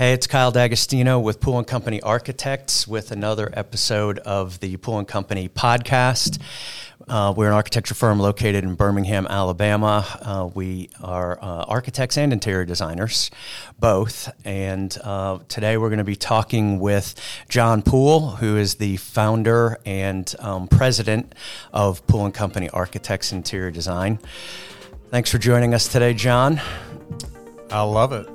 [0.00, 4.98] Hey, it's Kyle D'Agostino with Poole and Company Architects with another episode of the Poole
[4.98, 6.40] and Company podcast.
[7.06, 10.06] Uh, we're an architecture firm located in Birmingham, Alabama.
[10.22, 13.30] Uh, we are uh, architects and interior designers,
[13.78, 14.32] both.
[14.46, 17.14] And uh, today we're going to be talking with
[17.50, 21.34] John Poole, who is the founder and um, president
[21.74, 24.18] of Poole and Company Architects Interior Design.
[25.10, 26.58] Thanks for joining us today, John.
[27.72, 28.28] I love it.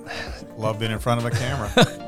[0.58, 1.72] Love being in front of a camera.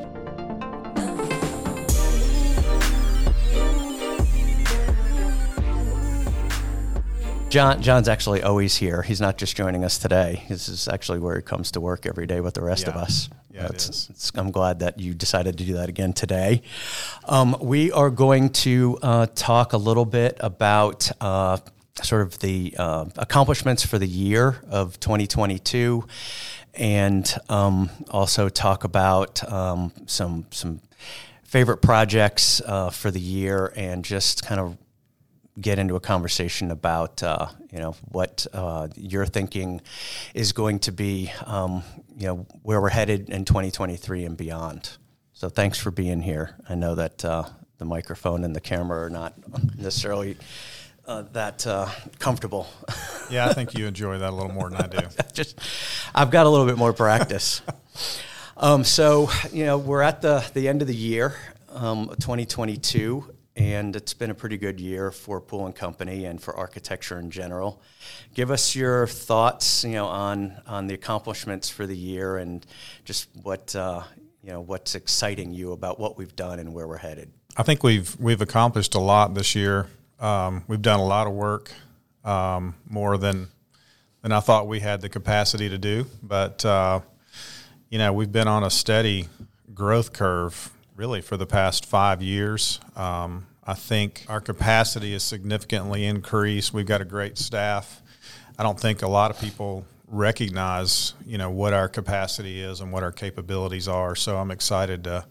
[7.49, 9.01] John John's actually always here.
[9.01, 10.43] He's not just joining us today.
[10.49, 12.89] This is actually where he comes to work every day with the rest Yeah.
[12.89, 13.29] of us.
[13.53, 16.61] Yeah, it It's- it's- I'm glad that you decided to do that again today.
[17.25, 21.57] Um, we are going to uh, talk a little bit about uh,
[22.03, 26.03] sort of the uh, accomplishments for the year of 2022,
[26.77, 30.79] and um, also talk about um, some some
[31.43, 34.77] favorite projects uh, for the year, and just kind of
[35.59, 39.81] get into a conversation about uh, you know what uh, your thinking
[40.33, 41.83] is going to be um,
[42.15, 44.97] you know where we're headed in 2023 and beyond.
[45.33, 46.55] So thanks for being here.
[46.67, 47.43] I know that uh,
[47.77, 49.33] the microphone and the camera are not
[49.77, 50.37] necessarily
[51.05, 51.87] uh, that uh,
[52.19, 52.67] comfortable.
[53.29, 55.07] yeah, I think you enjoy that a little more than I do.
[55.33, 55.59] Just
[56.13, 57.61] I've got a little bit more practice.
[58.57, 61.35] um, so you know we're at the the end of the year,
[61.69, 66.55] um, 2022, and it's been a pretty good year for Poole and Company and for
[66.55, 67.81] architecture in general.
[68.33, 72.65] Give us your thoughts, you know, on on the accomplishments for the year and
[73.03, 74.03] just what uh,
[74.43, 77.31] you know what's exciting you about what we've done and where we're headed.
[77.57, 79.87] I think we've we've accomplished a lot this year.
[80.19, 81.71] Um, we've done a lot of work,
[82.27, 83.47] um, more than
[84.21, 86.05] than I thought we had the capacity to do.
[86.21, 86.99] But uh,
[87.89, 89.29] you know, we've been on a steady
[89.73, 92.79] growth curve really for the past five years.
[92.95, 96.73] Um, I think our capacity is significantly increased.
[96.73, 98.01] We've got a great staff.
[98.57, 102.91] I don't think a lot of people recognize, you know, what our capacity is and
[102.91, 104.15] what our capabilities are.
[104.15, 105.25] So I'm excited to,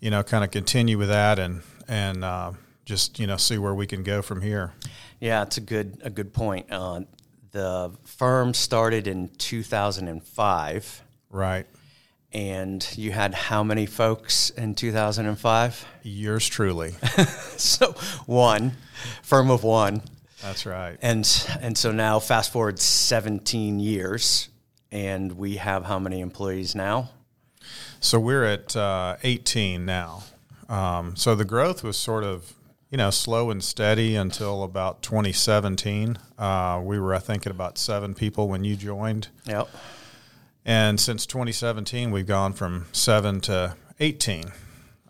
[0.00, 2.52] you know, kind of continue with that and and uh,
[2.84, 4.72] just you know see where we can go from here.
[5.20, 6.66] Yeah, it's a good a good point.
[6.70, 7.02] Uh,
[7.52, 11.02] the firm started in 2005.
[11.30, 11.66] Right.
[12.32, 15.86] And you had how many folks in 2005?
[16.02, 16.90] Yours truly.
[17.56, 17.92] so
[18.26, 18.72] one,
[19.22, 20.02] firm of one.
[20.42, 20.98] That's right.
[21.00, 21.26] And
[21.60, 24.48] and so now fast forward 17 years
[24.94, 27.10] and we have how many employees now?
[27.98, 30.22] So we're at uh, 18 now.
[30.68, 32.54] Um, so the growth was sort of,
[32.94, 36.16] you know, slow and steady until about 2017.
[36.38, 39.26] Uh, we were, I think, at about seven people when you joined.
[39.46, 39.68] Yep.
[40.64, 44.44] And since 2017, we've gone from seven to 18.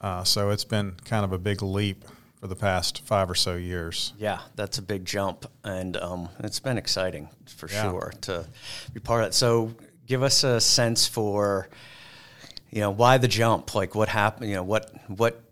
[0.00, 2.06] Uh, so it's been kind of a big leap
[2.40, 4.14] for the past five or so years.
[4.16, 7.82] Yeah, that's a big jump, and um, it's been exciting for Yeah.
[7.82, 8.46] sure to
[8.94, 9.34] be part of it.
[9.34, 9.74] So,
[10.06, 11.68] give us a sense for,
[12.70, 13.74] you know, why the jump?
[13.74, 14.48] Like, what happened?
[14.48, 15.42] You know, what what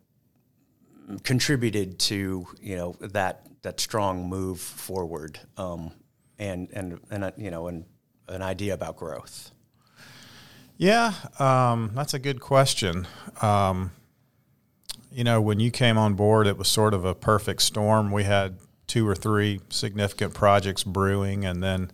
[1.23, 5.93] contributed to you know that that strong move forward, um,
[6.39, 7.85] and and and uh, you know, and
[8.29, 9.51] an idea about growth.
[10.77, 13.07] Yeah, um, that's a good question.
[13.41, 13.93] Um,
[15.13, 18.11] you know, when you came on board, it was sort of a perfect storm.
[18.11, 21.91] We had two or three significant projects brewing, and then,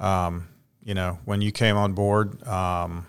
[0.00, 0.48] um,
[0.82, 3.06] you know, when you came on board, um,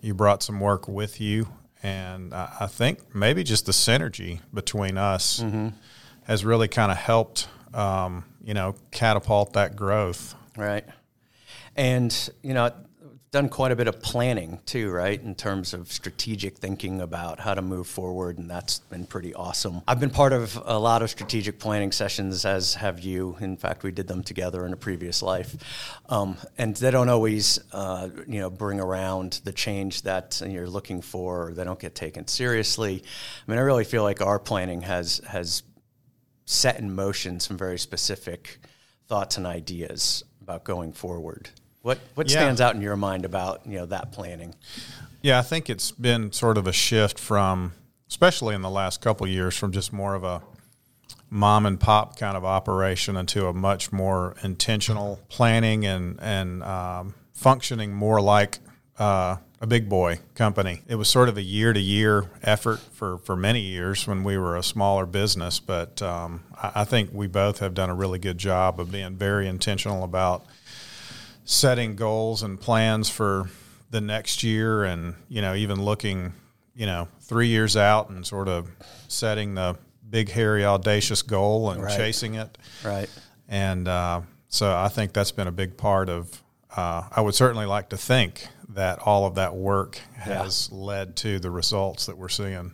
[0.00, 1.48] you brought some work with you,
[1.82, 5.42] and I, I think maybe just the synergy between us
[6.24, 10.34] has really kind of helped, um, you know, catapult that growth.
[10.56, 10.84] Right.
[11.76, 12.72] And, you know,
[13.30, 15.22] done quite a bit of planning too, right?
[15.22, 18.38] In terms of strategic thinking about how to move forward.
[18.38, 19.82] And that's been pretty awesome.
[19.86, 23.36] I've been part of a lot of strategic planning sessions, as have you.
[23.40, 25.54] In fact, we did them together in a previous life.
[26.08, 31.00] Um, and they don't always, uh, you know, bring around the change that you're looking
[31.00, 33.04] for, or they don't get taken seriously.
[33.46, 35.62] I mean, I really feel like our planning has, has
[36.46, 38.58] set in motion some very specific
[39.06, 41.48] thoughts and ideas about going forward.
[41.82, 42.40] What what Yeah.
[42.40, 44.54] stands out in your mind about you know that planning?
[45.22, 47.72] Yeah, I think it's been sort of a shift from,
[48.08, 50.42] especially in the last couple of years, from just more of a
[51.28, 57.14] mom and pop kind of operation into a much more intentional planning and and um,
[57.32, 58.58] functioning more like
[58.98, 60.82] uh, a big boy company.
[60.86, 64.36] It was sort of a year to year effort for, for many years when we
[64.36, 68.18] were a smaller business, but um, I, I think we both have done a really
[68.18, 70.44] good job of being very intentional about
[71.44, 73.48] setting goals and plans for
[73.90, 76.32] the next year, and you know, even looking,
[76.74, 78.68] you know, three years out, and sort of
[79.08, 79.76] setting the
[80.08, 81.96] big, hairy, audacious goal and Right.
[81.96, 82.56] chasing it.
[82.84, 83.08] Right.
[83.48, 86.42] And uh, so I think that's been a big part of.
[86.76, 91.40] Uh, I would certainly like to think that all of that work has led to
[91.40, 92.72] the results that we're seeing.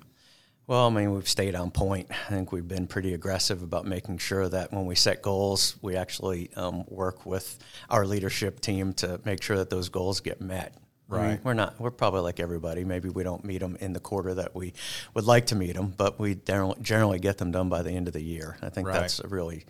[0.69, 2.09] Well, I mean, we've stayed on point.
[2.11, 5.95] I think we've been pretty aggressive about making sure that when we set goals, we
[5.95, 7.59] actually um, work with
[7.89, 10.75] our leadership team to make sure that those goals get met.
[11.09, 11.45] I mean, Right.
[11.45, 11.81] we're not.
[11.81, 12.85] We're probably like everybody.
[12.85, 14.73] Maybe we don't meet them in the quarter that we
[15.15, 18.09] would like to meet them, but we generally- generally get them done by the end
[18.09, 18.57] of the year.
[18.61, 19.01] I think Right.
[19.03, 19.67] that's a really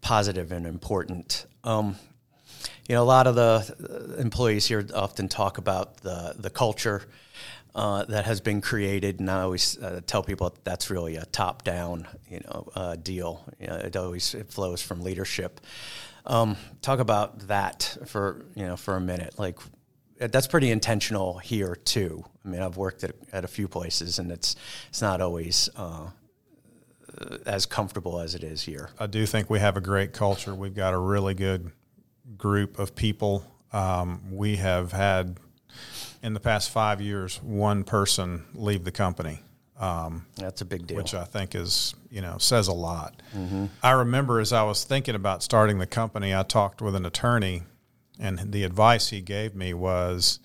[0.00, 1.44] positive and important.
[1.62, 1.96] Um,
[2.88, 7.02] you know, a lot of the uh, employees here often talk about the the culture
[7.74, 11.24] uh, that has been created, and I always uh, tell people that that's really a
[11.26, 13.44] top down, you know, uh, deal.
[13.58, 15.60] You know, it always it flows from leadership.
[16.26, 19.58] Um, talk about that for you know for a minute, like.
[20.18, 22.24] That's pretty intentional here too.
[22.44, 24.54] I mean, I've worked at, at a few places, and it's
[24.88, 26.10] it's not always uh,
[27.44, 28.90] as comfortable as it is here.
[29.00, 30.54] I do think we have a great culture.
[30.54, 31.72] We've got a really good
[32.36, 33.44] group of people.
[33.72, 35.38] Um, we have had,
[36.22, 39.40] in the past five years, one person leave the company,
[39.78, 40.96] um, That's a big deal.
[40.96, 43.20] which I think is, you know, says a lot.
[43.82, 47.62] I remember as I was thinking about starting the company, I talked with an attorney,
[48.20, 50.38] and the advice he gave me was,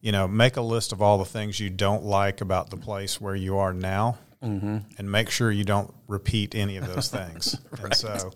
[0.00, 3.20] you know, make a list of all the things you don't like about the place
[3.20, 4.18] where you are now.
[4.40, 7.56] And make sure you don't repeat any of those things.
[7.82, 8.32] And so,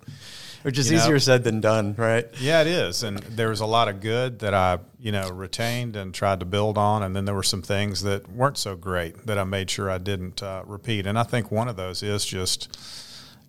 [0.63, 1.03] Which is You know?
[1.03, 2.27] easier said than done, right?
[2.41, 5.97] Yeah, it is, and there was a lot of good that I, you know, retained
[5.97, 9.27] and tried to build on, and then there were some things that weren't so great
[9.27, 11.07] that I made sure I didn't uh, repeat.
[11.07, 12.77] And I think one of those is just,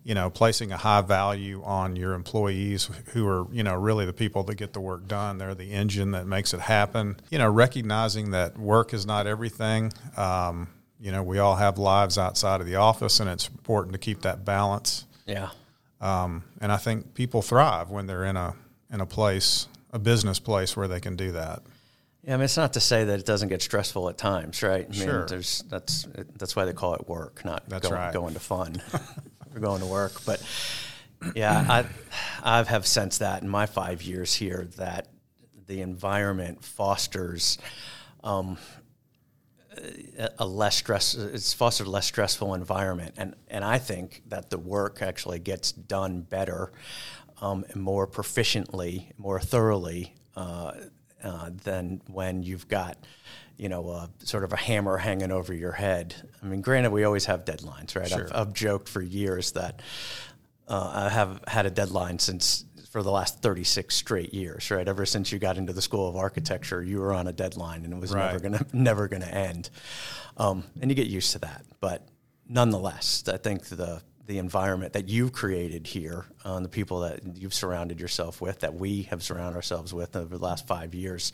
[0.02, 4.12] you know, placing a high value on your employees, who are, you know, really the
[4.12, 5.38] people that get the work done.
[5.38, 7.16] They're the engine that makes it happen.
[7.30, 9.92] You know, recognizing that work is not everything.
[10.16, 10.68] Um,
[11.00, 14.22] you know, we all have lives outside of the office, and it's important to keep
[14.22, 15.06] that balance.
[15.26, 15.50] Yeah.
[16.04, 18.54] Um, and I think people thrive when they're in a
[18.92, 21.62] in a place, a business place where they can do that.
[22.22, 24.84] Yeah, I mean, it's not to say that it doesn't get stressful at times, right?
[24.86, 25.26] I mean, Sure.
[25.26, 26.06] There's that's
[26.36, 28.12] that's why they call it work, not That's going, right.
[28.12, 28.76] going to fun
[29.54, 30.24] or going to work.
[30.26, 30.42] But
[31.34, 35.08] yeah, I I have sensed that in my five years here that
[35.66, 37.56] the environment fosters.
[38.22, 38.58] Um,
[40.38, 43.14] a- less stress it's fostered a less stressful environment.
[43.16, 46.72] And and I think that the work actually gets done better
[47.40, 50.72] um, and more proficiently more thoroughly uh,
[51.22, 52.98] uh, than when you've got
[53.56, 56.14] you know uh, sort of a hammer hanging over your head.
[56.42, 58.12] I mean granted we always have deadlines right?
[58.12, 59.80] I've, I've joked for years that
[60.68, 64.86] uh, I have had a deadline since for the last 36 straight years, right?
[64.86, 67.92] Ever since you got into the School of Architecture, you were on a deadline, and
[67.92, 69.68] it was never gonna never gonna end.
[70.36, 72.06] Um, and you get used to that, but
[72.48, 77.18] nonetheless, I think the the environment that you've created here, uh, and the people that
[77.36, 81.32] you've surrounded yourself with, that we have surrounded ourselves with over the last five years,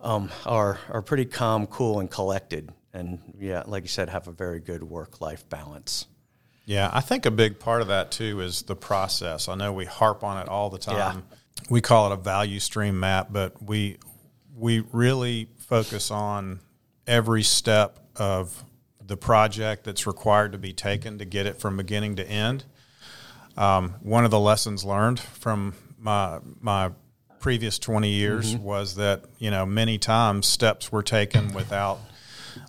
[0.00, 2.70] um, are are pretty calm, cool, and collected.
[2.92, 6.06] And yeah, like you said, have a very good work life balance.
[6.68, 9.48] Yeah, I think a big part of that too is the process.
[9.48, 11.24] I know we harp on it all the time.
[11.26, 11.36] Yeah.
[11.70, 13.96] We call it a value stream map, but we
[14.54, 16.60] we really focus on
[17.06, 18.64] every step of
[19.00, 22.66] the project that's required to be taken to get it from beginning to end.
[23.56, 26.90] Um, one of the lessons learned from my my
[27.40, 31.98] previous 20 years was that you know many times steps were taken without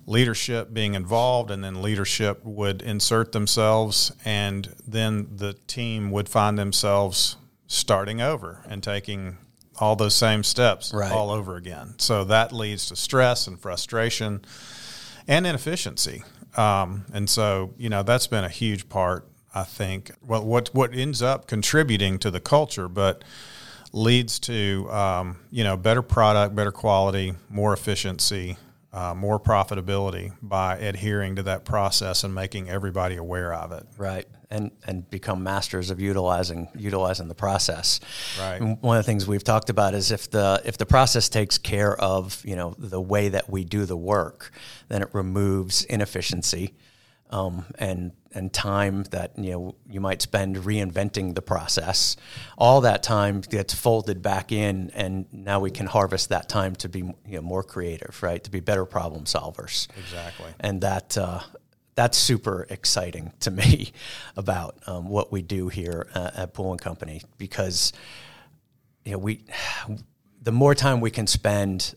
[0.06, 6.58] leadership being involved and then leadership would insert themselves and then the team would find
[6.58, 9.38] themselves starting over and taking
[9.80, 11.12] all those same steps Right.
[11.12, 11.94] all over again.
[12.00, 14.42] So that leads to stress and frustration
[15.28, 16.24] and inefficiency.
[16.58, 20.12] Um, and so you know that's been a huge part i think.
[20.26, 23.24] Well what what ends up contributing to the culture but
[23.94, 28.58] leads to um, you know better product, better quality, more efficiency,
[28.92, 33.86] uh, more profitability by adhering to that process and making everybody aware of it.
[33.98, 38.00] Right, and and become masters of utilizing utilizing the process.
[38.40, 38.60] Right.
[38.60, 41.58] And one of the things we've talked about is if the if the process takes
[41.58, 44.52] care of you know the way that we do the work,
[44.88, 46.74] then it removes inefficiency.
[47.32, 52.16] Um, and and time that you know you might spend reinventing the process,
[52.58, 56.90] all that time gets folded back in, and now we can harvest that time to
[56.90, 58.44] be you know more creative, right?
[58.44, 60.52] To be better problem solvers Exactly.
[60.60, 61.42] and that uh,
[61.96, 63.92] that's super exciting to me
[64.38, 67.94] about um, what we do here uh, at Poole and Company because
[69.04, 69.44] you know we
[70.42, 71.96] the more time we can spend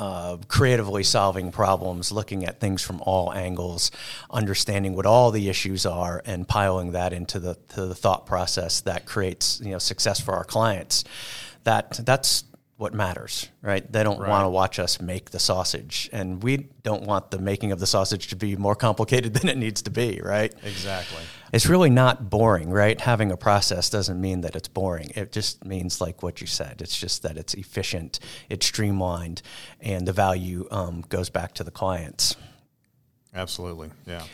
[0.00, 3.90] uh, creatively solving problems, looking at things from all angles,
[4.30, 9.04] understanding what all the issues are, and piling that into the, the thought process that
[9.04, 11.04] creates you know success for our clients.
[11.64, 12.44] That that's
[12.80, 13.92] what matters, right?
[13.92, 14.30] They don't right.
[14.30, 17.86] want to watch us make the sausage, and we don't want the making of the
[17.86, 20.54] sausage to be more complicated than it needs to be, right?
[20.64, 21.20] Exactly.
[21.52, 22.98] It's really not boring, right?
[22.98, 25.10] Having a process doesn't mean that it's boring.
[25.14, 26.80] It just means like what you said.
[26.80, 28.18] It's just that it's efficient,
[28.48, 29.42] it's streamlined,
[29.82, 32.34] and the value um, goes back to the clients.
[33.34, 34.24] Absolutely, yeah.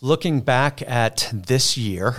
[0.00, 2.16] Looking back at this year,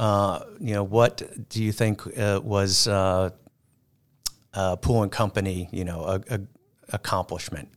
[0.00, 3.30] uh, you know, what do you think uh, was uh,
[4.56, 6.40] uh, poole and company, you know, a, a
[6.92, 7.68] accomplishment?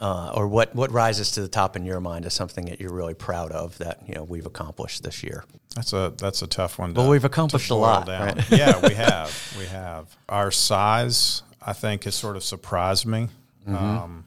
[0.00, 2.92] Uh, or what, what rises to the top in your mind as something that you're
[2.92, 5.44] really proud of that you know we've accomplished this year?
[5.76, 6.94] That's a that's a tough one.
[6.94, 8.08] To, well, we've accomplished a lot.
[8.08, 8.50] Right?
[8.50, 9.54] yeah, we have.
[9.58, 10.14] We have.
[10.28, 13.28] Our size, I think, has sort of surprised me.
[13.66, 13.76] Mm-hmm.
[13.76, 14.24] Um,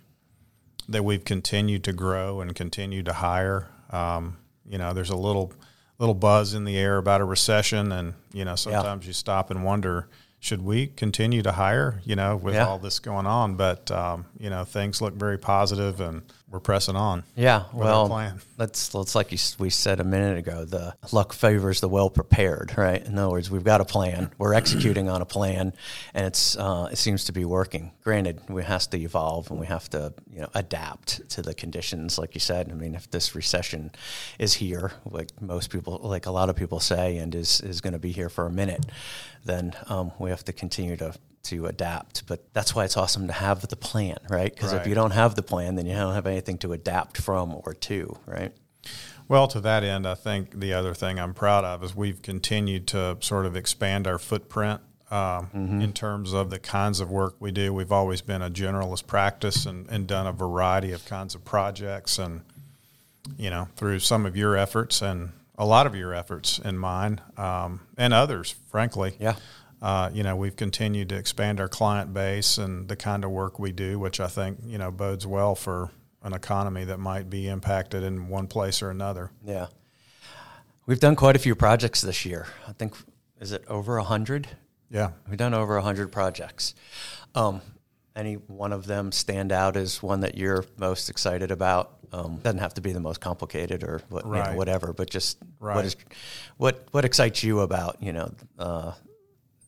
[0.89, 3.67] that we've continued to grow and continue to hire.
[3.91, 5.53] Um, you know, there's a little
[5.99, 9.09] little buzz in the air about a recession, and you know, sometimes yeah.
[9.09, 10.07] you stop and wonder
[10.39, 12.67] should we continue to hire, you know, with yeah.
[12.67, 13.55] all this going on?
[13.55, 17.23] But, um, you know, things look very positive and we're pressing on.
[17.35, 17.63] Yeah.
[17.73, 18.07] Well,
[18.55, 22.73] that's, that's like you, we said a minute ago, the luck favors the well prepared,
[22.77, 23.05] right?
[23.05, 25.73] In other words, we've got a plan, we're executing on a plan
[26.13, 27.91] and it's, uh, it seems to be working.
[28.01, 32.17] Granted, we have to evolve and we have to, you know, adapt to the conditions.
[32.17, 33.91] Like you said, I mean, if this recession
[34.39, 37.93] is here, like most people, like a lot of people say, and is, is going
[37.93, 38.85] to be here for a minute,
[39.43, 41.13] then um, we have to continue to
[41.49, 42.25] to adapt.
[42.27, 44.53] But that's why it's awesome to have the plan, right?
[44.53, 44.81] Because right.
[44.81, 47.73] if you don't have the plan, then you don't have anything to adapt from or
[47.73, 48.53] to, right?
[49.27, 52.87] Well, to that end, I think the other thing I'm proud of is we've continued
[52.89, 54.79] to sort of expand our footprint
[55.11, 55.81] um, mm-hmm.
[55.81, 57.73] in terms of the kinds of work we do.
[57.73, 62.17] We've always been a generalist practice and, and done a variety of kinds of projects.
[62.17, 62.41] And,
[63.37, 67.19] you know, through some of your efforts and a lot of your efforts in mine
[67.35, 69.15] um, and others, frankly.
[69.19, 69.35] Yeah.
[69.81, 73.59] Uh, you know, we've continued to expand our client base and the kind of work
[73.59, 75.91] we do, which I think, you know, bodes well for
[76.23, 79.31] an economy that might be impacted in one place or another.
[79.45, 79.67] Yeah.
[80.85, 82.47] We've done quite a few projects this year.
[82.67, 82.95] I think,
[83.39, 84.47] is it over a 100?
[84.89, 85.11] Yeah.
[85.27, 86.73] We've done over a 100 projects.
[87.35, 87.61] Um,
[88.15, 91.93] any one of them stand out as one that you're most excited about?
[92.11, 94.45] Um, doesn't have to be the most complicated or what, right.
[94.45, 95.75] you know, whatever, but just right.
[95.75, 95.95] what is
[96.55, 98.93] what what excites you about you know uh,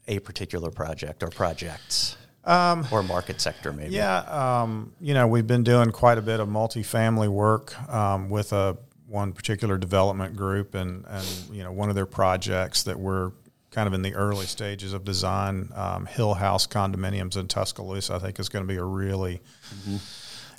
[0.10, 3.96] a particular project or projects um, or market sector maybe?
[3.96, 8.52] Yeah, um, you know we've been doing quite a bit of multifamily work um, with
[8.52, 13.32] a one particular development group, and and you know one of their projects that we're
[13.72, 18.20] kind of in the early stages of design, um, Hill House condominiums in Tuscaloosa, I
[18.20, 19.42] think is going to be a really
[19.74, 19.98] mm-hmm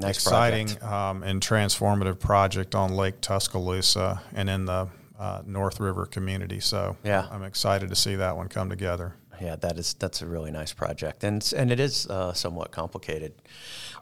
[0.00, 4.88] nice exciting um, and transformative project on Lake Tuscaloosa and in the
[5.18, 6.60] uh, North River community.
[6.60, 9.14] So yeah, I'm excited to see that one come together.
[9.40, 13.32] Yeah, that is that's a really nice project, and and it is uh, somewhat complicated,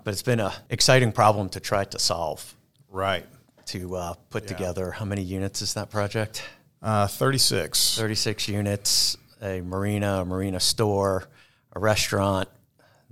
[0.02, 2.56] but it's been a exciting problem to try to solve.
[2.90, 3.24] Right.
[3.66, 4.48] To uh, put yeah.
[4.48, 6.42] together, how many units is that project?
[6.82, 7.98] Uh, 36.
[7.98, 11.28] 36 units, a marina, a marina store,
[11.72, 12.48] a restaurant,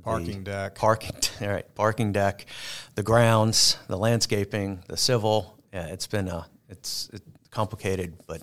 [0.02, 2.46] parking deck, parking, all right, parking deck,
[2.94, 5.58] the grounds, the landscaping, the civil.
[5.72, 8.42] Yeah, it's been a it's a complicated but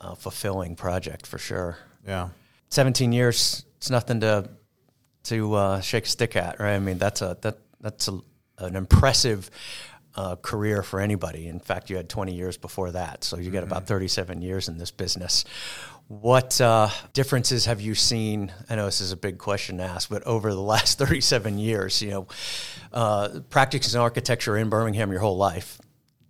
[0.00, 1.78] uh, fulfilling project for sure.
[2.06, 2.30] Yeah,
[2.70, 3.64] seventeen years.
[3.76, 4.50] It's nothing to
[5.24, 6.74] to uh, shake a stick at, right?
[6.74, 8.20] I mean, that's a that that's a,
[8.58, 9.50] an impressive
[10.16, 11.46] uh, career for anybody.
[11.46, 13.72] In fact, you had 20 years before that, so you got mm-hmm.
[13.72, 15.44] about 37 years in this business.
[16.08, 18.52] What uh, differences have you seen?
[18.68, 22.02] I know this is a big question to ask, but over the last 37 years,
[22.02, 22.26] you know,
[22.92, 25.80] uh, practicing architecture in Birmingham your whole life,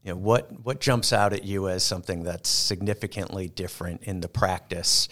[0.04, 4.28] you know, what, what jumps out at you as something that's significantly different in the
[4.28, 5.09] practice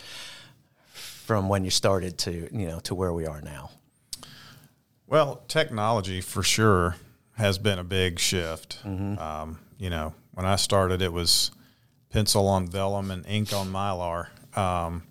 [1.28, 3.68] from when you started to, you know, to where we are now?
[5.06, 6.96] Well, technology for sure
[7.36, 8.82] has been a big shift.
[8.82, 9.18] Mm-hmm.
[9.18, 11.50] Um, you know, when I started, it was
[12.08, 14.28] pencil on vellum and ink on mylar.
[14.56, 15.02] Um,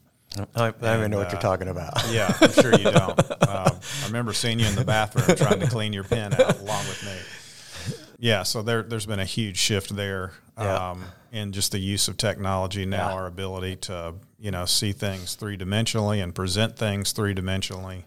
[0.55, 1.93] I, don't even know what you're uh, talking about.
[2.09, 3.19] yeah, I'm sure you don't.
[3.47, 6.85] Um, I remember seeing you in the bathroom trying to clean your pen out along
[6.87, 7.46] with me.
[8.19, 10.91] Yeah, so there, there's been a huge shift there yeah.
[10.91, 12.85] um, in just the use of technology.
[12.85, 13.15] Now, yeah.
[13.15, 18.03] our ability to you know see things three dimensionally and present things three dimensionally,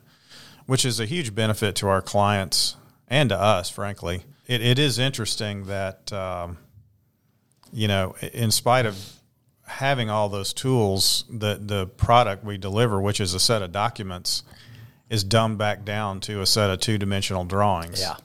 [0.67, 2.77] which is a huge benefit to our clients
[3.09, 4.25] and to us, frankly.
[4.47, 6.59] It, it is interesting that um,
[7.73, 8.97] you know, in spite of
[9.67, 14.43] having all those tools, the the product we deliver, which is a set of documents,
[15.09, 18.01] is dumbed back down to a set of two dimensional drawings.
[18.01, 18.17] Yeah.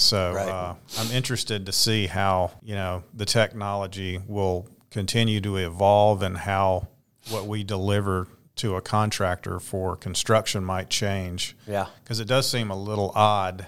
[0.00, 0.48] So Right.
[0.48, 6.36] uh, I'm interested to see how you know the technology will continue to evolve and
[6.36, 6.88] how
[7.30, 8.26] what we deliver
[8.56, 11.56] to a contractor for construction might change.
[11.66, 11.86] Yeah.
[12.02, 13.66] because it does seem a little odd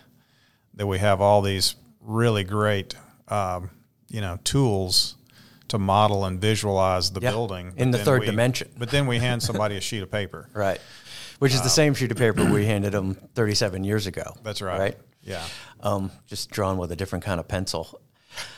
[0.75, 2.95] that we have all these really great
[3.29, 3.71] um,
[4.09, 5.17] you know tools
[5.69, 7.31] to model and visualize the Yeah.
[7.31, 8.69] building In the third we- dimension.
[8.79, 10.49] But then we hand somebody a sheet of paper.
[10.53, 10.81] Right.
[11.39, 14.37] Which is the same sheet of paper we handed them 37 years ago.
[14.43, 14.79] That's right.
[14.79, 14.99] Right.
[15.23, 15.45] Yeah.
[15.81, 18.00] um, just drawn with a different kind of pencil.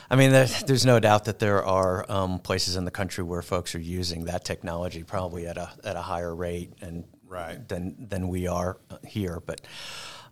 [0.09, 3.41] I mean, there, there's no doubt that there are um, places in the country where
[3.41, 7.67] folks are using that technology probably at a at a higher rate and Right.
[7.67, 9.41] than than we are uh, here.
[9.45, 9.61] But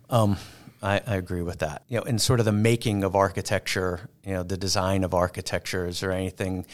[0.08, 0.36] um,
[0.82, 1.82] I, I agree with that.
[1.88, 5.86] You know, in sort of the making of architecture, you know, the design of architecture.
[5.86, 6.64] Is there anything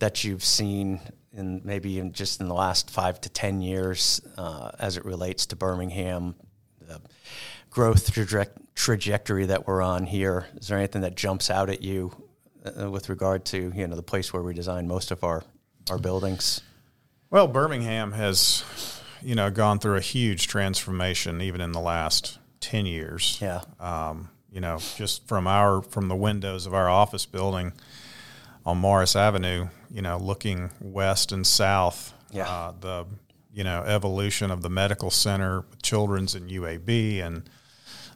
[0.00, 1.00] that you've seen
[1.32, 5.46] in maybe in just in the last five to ten years uh, as it relates
[5.46, 6.34] to Birmingham?
[7.70, 10.46] Growth traje- trajectory that we're on here.
[10.56, 12.12] Is there anything that jumps out at you
[12.64, 15.44] uh, with regard to you know the place where we design most of our
[15.90, 16.60] our buildings?
[17.30, 18.64] Well, Birmingham has,
[19.22, 23.38] you know, gone through a huge transformation even in the last ten years.
[23.40, 27.72] Yeah, Um, you know, just from our from the windows of our office building
[28.64, 32.14] on Morris Avenue, you know, looking west and south.
[32.30, 32.48] Yeah.
[32.48, 33.06] Uh, the
[33.58, 37.50] you know evolution of the medical center, children's and UAB, and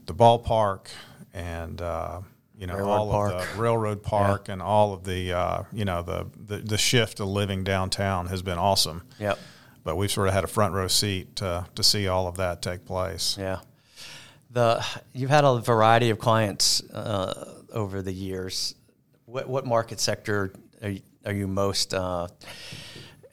[0.07, 0.87] the ballpark,
[1.35, 2.21] and uh,
[2.57, 3.33] you know Railroad all Park.
[3.35, 7.17] of the railroad park, and all of the uh, you know the, the the shift
[7.17, 9.03] to living downtown has been awesome.
[9.19, 9.37] yep,
[9.83, 12.63] But we've sort of had a front row seat to, to see all of that
[12.63, 13.37] take place.
[13.37, 13.59] yeah.
[14.49, 18.77] The you've had a variety of clients uh, over the years.
[19.27, 22.29] What what market sector are you, are you most uh,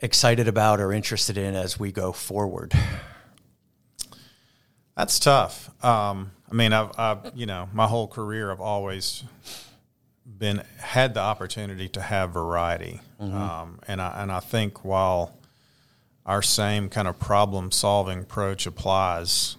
[0.01, 2.73] excited about or interested in as we go forward?
[4.95, 5.69] That's tough.
[5.83, 9.23] Um, I mean, I've, I've, you know, my whole career, I've always
[10.25, 15.33] been had the opportunity to have variety, um, and I and I think while
[16.25, 19.57] our same kind of problem solving approach applies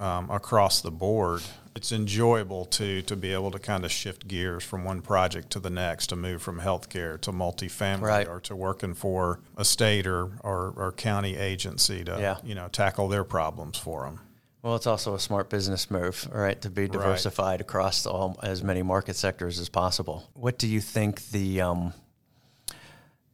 [0.00, 1.42] um, across the board,
[1.76, 5.60] it's enjoyable to to be able to kind of shift gears from one project to
[5.60, 8.26] the next, to move from healthcare to multifamily, Right.
[8.28, 12.38] or to working for a state or, or, or county agency to Yeah.
[12.42, 14.20] you know tackle their problems for them.
[14.62, 18.82] Well, it's also a smart business move, right, to be diversified across all as many
[18.82, 20.28] market sectors as possible.
[20.34, 21.94] What do you think the um,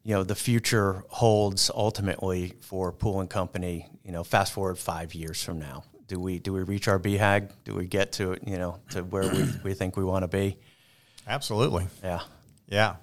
[0.04, 3.88] you know the future holds ultimately for Poole and Company?
[4.04, 7.50] You know, fast forward five years from now, do we do we reach our BHAG?
[7.64, 10.56] Do we get to you know to where we, we think we want to be?
[11.28, 11.88] Absolutely.
[12.02, 12.20] Yeah,
[12.68, 12.96] Yeah.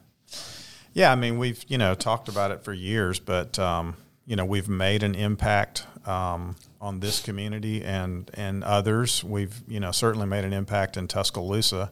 [0.94, 1.12] Yeah.
[1.12, 4.70] I mean, we've, you know, talked about it for years, but, um, you know, we've
[4.70, 9.24] made an impact um, on this community and, and others.
[9.24, 11.92] We've, you know, certainly made an impact in Tuscaloosa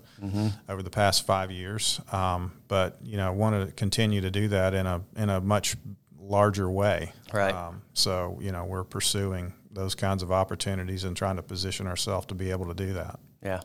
[0.69, 2.00] over the past five years.
[2.12, 5.76] Um, but, you know, want to continue to do that in a, in a much
[6.17, 7.12] larger way.
[7.34, 7.54] Right.
[7.54, 12.25] Um, so, you know, we're pursuing those kinds of opportunities and trying to position ourselves
[12.27, 13.19] to be able to do that.
[13.43, 13.62] yeah.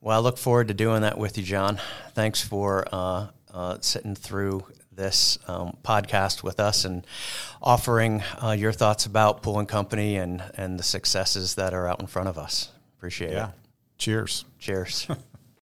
[0.00, 1.80] Well, I look forward to doing that with you, John.
[2.12, 7.06] Thanks for uh, uh, sitting through this um, podcast with us and
[7.62, 12.00] offering uh, your thoughts about Poole and Company and, and the successes that are out
[12.00, 12.70] in front of us.
[12.98, 13.48] Appreciate Yeah.
[13.48, 13.54] it.
[13.96, 14.44] Cheers.
[14.58, 15.06] Cheers.